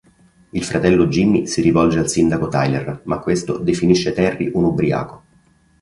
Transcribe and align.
Il 0.49 0.63
fratello 0.63 1.05
Jimmy 1.05 1.45
si 1.45 1.61
rivolge 1.61 1.99
al 1.99 2.09
sindaco 2.09 2.47
Tyler, 2.47 3.01
ma 3.03 3.19
questo 3.19 3.59
definisce 3.59 4.13
Terry 4.13 4.49
un 4.51 4.63
ubriaco. 4.63 5.23